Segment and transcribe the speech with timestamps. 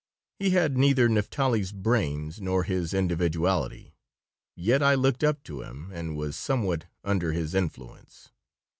[0.39, 3.93] He had neither Naphtali's brains nor his individuality,
[4.55, 8.31] yet I looked up to him and was somewhat under his influence.